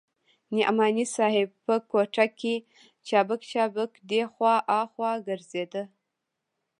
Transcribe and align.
نعماني 0.55 1.05
صاحب 1.15 1.49
په 1.65 1.75
کوټه 1.91 2.25
کښې 2.39 2.55
چابک 3.07 3.41
چابک 3.51 3.91
دې 4.09 4.21
خوا 4.33 4.55
ها 4.67 4.79
خوا 4.93 5.11
ګرځېده. 5.27 5.83